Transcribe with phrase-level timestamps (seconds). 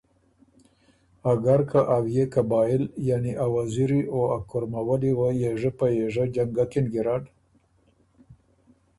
[1.31, 6.25] اګر که ا بئے قبائل یعنی ا وزیری او کُرمه ولي وه یېژه په یېژه
[6.35, 7.23] جنګکِن ګیرډ،